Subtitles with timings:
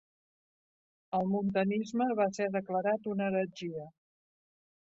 [1.17, 3.87] El montanisme va ser declarat una heretgia.